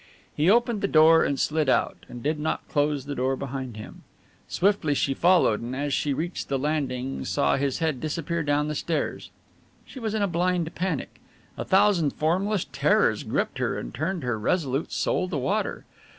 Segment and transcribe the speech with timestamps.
[0.35, 4.01] He opened the door and slid out and did not close the door behind him.
[4.47, 8.73] Swiftly she followed, and as she reached the landing saw his head disappear down the
[8.73, 9.29] stairs.
[9.85, 11.21] She was in a blind panic;
[11.55, 15.85] a thousand formless terrors gripped her and turned her resolute soul to water.